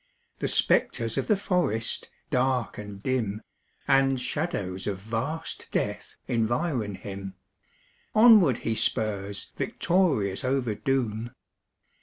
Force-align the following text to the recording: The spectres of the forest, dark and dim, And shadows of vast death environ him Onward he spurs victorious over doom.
The 0.39 0.47
spectres 0.47 1.15
of 1.15 1.27
the 1.27 1.37
forest, 1.37 2.09
dark 2.31 2.79
and 2.79 3.03
dim, 3.03 3.43
And 3.87 4.19
shadows 4.19 4.87
of 4.87 4.97
vast 4.97 5.67
death 5.69 6.15
environ 6.27 6.95
him 6.95 7.35
Onward 8.15 8.57
he 8.65 8.73
spurs 8.73 9.51
victorious 9.59 10.43
over 10.43 10.73
doom. 10.73 11.35